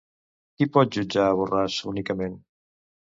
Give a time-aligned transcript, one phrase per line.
[0.61, 2.35] Qui pot jutjar a Borràs únicament?